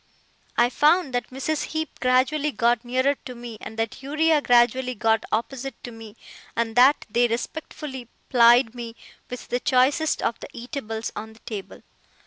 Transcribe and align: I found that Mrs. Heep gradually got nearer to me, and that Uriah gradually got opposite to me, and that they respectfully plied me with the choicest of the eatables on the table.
I 0.57 0.71
found 0.71 1.13
that 1.13 1.29
Mrs. 1.29 1.63
Heep 1.65 1.99
gradually 1.99 2.51
got 2.51 2.83
nearer 2.83 3.13
to 3.25 3.35
me, 3.35 3.59
and 3.61 3.77
that 3.77 4.01
Uriah 4.01 4.41
gradually 4.41 4.95
got 4.95 5.23
opposite 5.31 5.75
to 5.83 5.91
me, 5.91 6.15
and 6.55 6.75
that 6.75 7.05
they 7.07 7.27
respectfully 7.27 8.09
plied 8.29 8.73
me 8.73 8.95
with 9.29 9.49
the 9.49 9.59
choicest 9.59 10.23
of 10.23 10.39
the 10.39 10.49
eatables 10.53 11.11
on 11.15 11.33
the 11.33 11.39
table. 11.41 11.83